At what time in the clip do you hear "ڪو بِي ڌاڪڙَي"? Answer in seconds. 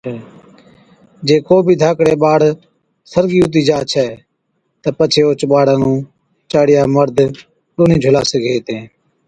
1.47-2.15